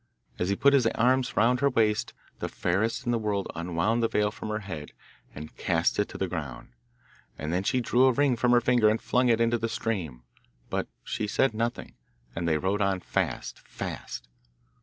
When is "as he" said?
0.39-0.55